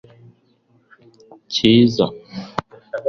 [1.57, 2.05] cyiza